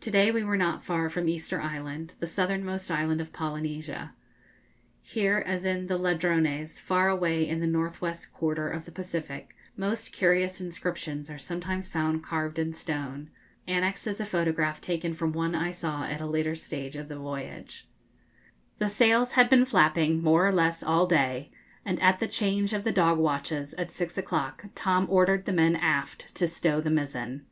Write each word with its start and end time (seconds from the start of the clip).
To 0.00 0.10
day 0.10 0.32
we 0.32 0.42
were 0.42 0.56
not 0.56 0.82
far 0.82 1.08
from 1.08 1.28
Easter 1.28 1.60
Island, 1.60 2.16
the 2.18 2.26
southernmost 2.26 2.90
island 2.90 3.20
of 3.20 3.32
Polynesia. 3.32 4.12
Here 5.00 5.44
as 5.46 5.64
in 5.64 5.86
the 5.86 5.96
Ladrones, 5.96 6.80
far 6.80 7.08
away 7.08 7.46
in 7.48 7.60
the 7.60 7.68
north 7.68 8.00
west 8.00 8.32
quarter 8.32 8.68
of 8.68 8.84
the 8.84 8.90
Pacific, 8.90 9.54
most 9.76 10.10
curious 10.10 10.60
inscriptions 10.60 11.30
are 11.30 11.38
sometimes 11.38 11.86
found 11.86 12.24
carved 12.24 12.58
in 12.58 12.74
stone. 12.74 13.30
Annexed 13.68 14.08
is 14.08 14.20
a 14.20 14.26
photograph 14.26 14.80
taken 14.80 15.14
from 15.14 15.30
one 15.32 15.54
I 15.54 15.70
saw 15.70 16.02
at 16.02 16.20
a 16.20 16.26
later 16.26 16.56
stage 16.56 16.96
of 16.96 17.06
the 17.06 17.14
voyage. 17.20 17.86
[Illustration: 18.80 18.80
Inscription 18.80 18.88
from 18.88 18.88
Easter 18.88 19.04
Island] 19.04 19.30
The 19.30 19.30
sails 19.30 19.32
had 19.36 19.50
been 19.50 19.70
flapping, 19.70 20.20
more 20.24 20.48
or 20.48 20.52
less, 20.52 20.82
all 20.82 21.06
day, 21.06 21.52
and 21.84 22.02
at 22.02 22.18
the 22.18 22.26
change 22.26 22.72
of 22.72 22.82
the 22.82 22.90
dog 22.90 23.18
watches, 23.18 23.72
at 23.74 23.92
six 23.92 24.18
o'clock, 24.18 24.64
Tom 24.74 25.06
ordered 25.08 25.44
the 25.44 25.52
men 25.52 25.76
aft 25.76 26.34
to 26.34 26.48
stow 26.48 26.80
the 26.80 26.90
mizen. 26.90 27.42